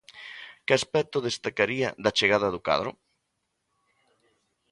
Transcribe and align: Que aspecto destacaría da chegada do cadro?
Que 0.65 0.73
aspecto 0.75 1.25
destacaría 1.29 1.89
da 2.03 2.15
chegada 2.17 2.47
do 2.53 2.63
cadro? 2.67 2.91